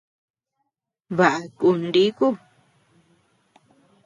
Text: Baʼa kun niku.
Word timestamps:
Baʼa 1.17 1.41
kun 1.57 1.77
niku. 1.93 2.27